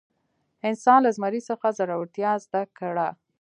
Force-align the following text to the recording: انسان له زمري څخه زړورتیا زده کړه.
انسان 0.69 0.99
له 1.05 1.09
زمري 1.17 1.41
څخه 1.49 1.67
زړورتیا 1.77 2.31
زده 2.45 2.61
کړه. 2.77 3.07